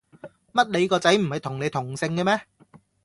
[0.53, 2.41] 乜你個仔唔係同你同姓嘅咩